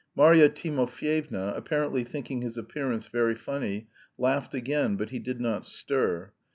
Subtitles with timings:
[0.15, 6.31] Marya Timofyevna, apparently thinking his appearance very funny, laughed again, but he did not stir.